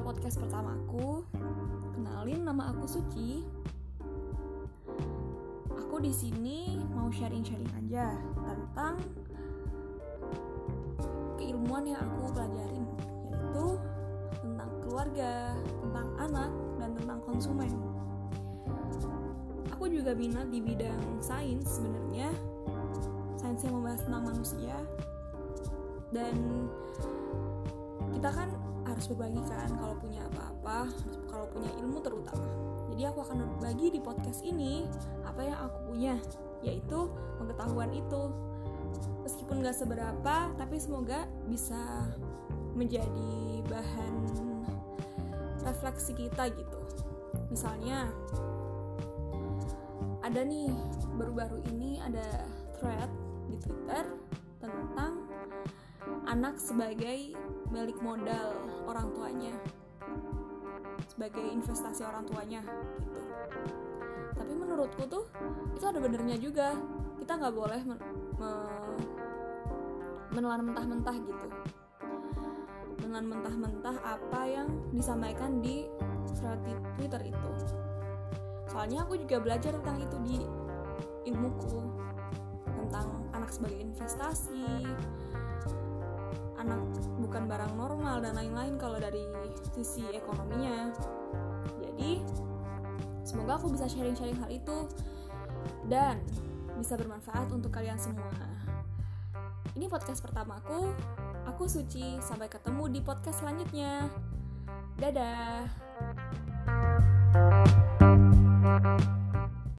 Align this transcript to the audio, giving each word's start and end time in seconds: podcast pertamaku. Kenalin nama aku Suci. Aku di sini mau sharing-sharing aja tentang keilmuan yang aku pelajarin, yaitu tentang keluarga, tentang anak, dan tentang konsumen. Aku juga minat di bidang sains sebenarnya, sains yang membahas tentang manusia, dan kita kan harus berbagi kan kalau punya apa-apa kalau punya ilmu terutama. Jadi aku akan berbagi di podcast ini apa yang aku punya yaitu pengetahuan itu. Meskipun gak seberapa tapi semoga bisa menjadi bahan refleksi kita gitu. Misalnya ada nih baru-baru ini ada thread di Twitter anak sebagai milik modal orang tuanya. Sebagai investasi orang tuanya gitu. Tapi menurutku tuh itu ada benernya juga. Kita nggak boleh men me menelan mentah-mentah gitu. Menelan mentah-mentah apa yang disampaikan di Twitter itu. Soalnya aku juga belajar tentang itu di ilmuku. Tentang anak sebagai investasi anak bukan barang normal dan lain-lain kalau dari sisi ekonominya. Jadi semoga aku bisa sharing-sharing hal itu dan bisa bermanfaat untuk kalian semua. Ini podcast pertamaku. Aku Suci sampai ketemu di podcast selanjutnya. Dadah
podcast 0.00 0.40
pertamaku. 0.40 1.20
Kenalin 1.92 2.48
nama 2.48 2.72
aku 2.72 2.88
Suci. 2.88 3.44
Aku 5.76 6.00
di 6.00 6.08
sini 6.08 6.80
mau 6.96 7.12
sharing-sharing 7.12 7.68
aja 7.84 8.16
tentang 8.40 8.96
keilmuan 11.36 11.84
yang 11.84 12.00
aku 12.00 12.32
pelajarin, 12.32 12.84
yaitu 13.28 13.66
tentang 14.40 14.70
keluarga, 14.80 15.32
tentang 15.60 16.08
anak, 16.16 16.50
dan 16.80 16.90
tentang 16.96 17.20
konsumen. 17.28 17.72
Aku 19.76 19.90
juga 19.92 20.16
minat 20.16 20.48
di 20.48 20.64
bidang 20.64 21.20
sains 21.20 21.68
sebenarnya, 21.68 22.32
sains 23.36 23.60
yang 23.60 23.76
membahas 23.76 24.00
tentang 24.06 24.24
manusia, 24.24 24.76
dan 26.14 26.36
kita 28.16 28.30
kan 28.32 28.48
harus 28.92 29.08
berbagi 29.08 29.42
kan 29.48 29.70
kalau 29.80 29.96
punya 29.96 30.20
apa-apa 30.28 30.92
kalau 31.26 31.46
punya 31.48 31.70
ilmu 31.80 31.98
terutama. 32.04 32.46
Jadi 32.92 33.02
aku 33.08 33.18
akan 33.24 33.36
berbagi 33.56 33.86
di 33.88 34.00
podcast 34.04 34.40
ini 34.44 34.84
apa 35.24 35.40
yang 35.40 35.58
aku 35.58 35.78
punya 35.88 36.14
yaitu 36.60 37.08
pengetahuan 37.40 37.90
itu. 37.90 38.22
Meskipun 39.24 39.64
gak 39.64 39.76
seberapa 39.78 40.52
tapi 40.54 40.76
semoga 40.76 41.24
bisa 41.48 42.06
menjadi 42.76 43.64
bahan 43.66 44.14
refleksi 45.64 46.12
kita 46.12 46.52
gitu. 46.52 46.80
Misalnya 47.48 48.12
ada 50.22 50.40
nih 50.46 50.70
baru-baru 51.18 51.64
ini 51.74 51.98
ada 51.98 52.46
thread 52.78 53.10
di 53.50 53.56
Twitter 53.58 54.06
anak 56.32 56.56
sebagai 56.56 57.36
milik 57.68 58.00
modal 58.00 58.56
orang 58.88 59.12
tuanya. 59.12 59.52
Sebagai 61.04 61.44
investasi 61.44 62.08
orang 62.08 62.24
tuanya 62.24 62.64
gitu. 63.04 63.20
Tapi 64.32 64.52
menurutku 64.56 65.04
tuh 65.12 65.28
itu 65.76 65.84
ada 65.84 66.00
benernya 66.00 66.40
juga. 66.40 66.72
Kita 67.20 67.36
nggak 67.36 67.52
boleh 67.52 67.80
men 67.84 68.00
me 68.40 68.50
menelan 70.32 70.72
mentah-mentah 70.72 71.16
gitu. 71.20 71.46
Menelan 73.04 73.28
mentah-mentah 73.28 73.96
apa 74.00 74.40
yang 74.48 74.72
disampaikan 74.96 75.60
di 75.60 75.84
Twitter 76.96 77.28
itu. 77.28 77.50
Soalnya 78.72 79.04
aku 79.04 79.20
juga 79.20 79.36
belajar 79.36 79.76
tentang 79.76 80.00
itu 80.00 80.16
di 80.24 80.36
ilmuku. 81.28 81.76
Tentang 82.72 83.28
anak 83.36 83.52
sebagai 83.52 83.84
investasi 83.84 84.88
anak 86.62 86.78
bukan 87.18 87.50
barang 87.50 87.74
normal 87.74 88.22
dan 88.22 88.38
lain-lain 88.38 88.78
kalau 88.78 89.02
dari 89.02 89.26
sisi 89.74 90.06
ekonominya. 90.14 90.94
Jadi 91.82 92.22
semoga 93.26 93.58
aku 93.58 93.74
bisa 93.74 93.90
sharing-sharing 93.90 94.38
hal 94.38 94.50
itu 94.50 94.86
dan 95.90 96.22
bisa 96.78 96.94
bermanfaat 96.94 97.50
untuk 97.50 97.74
kalian 97.74 97.98
semua. 97.98 98.30
Ini 99.74 99.90
podcast 99.90 100.22
pertamaku. 100.22 100.94
Aku 101.50 101.66
Suci 101.66 102.22
sampai 102.22 102.46
ketemu 102.46 102.86
di 102.94 103.00
podcast 103.02 103.42
selanjutnya. 103.42 104.06
Dadah 105.02 105.66